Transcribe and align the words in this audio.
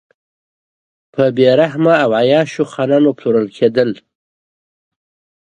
په 1.13 1.23
بې 1.35 1.49
رحمه 1.61 1.93
او 2.03 2.09
عیاشو 2.21 2.63
خانانو 2.71 3.11
پلورل 3.17 3.47
کېدل. 3.57 3.89